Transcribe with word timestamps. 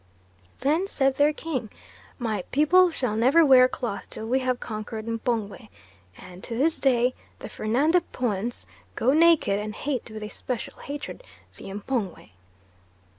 Then 0.61 0.87
said 0.87 1.17
their 1.17 1.31
King, 1.31 1.69
'My 2.17 2.41
people 2.51 2.89
shall 2.89 3.15
never 3.15 3.45
wear 3.45 3.67
cloth 3.67 4.07
till 4.09 4.25
we 4.25 4.39
have 4.39 4.59
conquered 4.59 5.05
the 5.05 5.11
M'pongwe,' 5.11 5.69
and 6.17 6.43
to 6.43 6.57
this 6.57 6.79
day 6.79 7.13
the 7.37 7.49
Fernando 7.49 7.99
Poians 8.11 8.65
go 8.95 9.13
naked 9.13 9.59
and 9.59 9.75
hate 9.75 10.09
with 10.09 10.23
a 10.23 10.29
special 10.29 10.79
hatred 10.79 11.21
the 11.57 11.71
M'pongwe." 11.71 12.31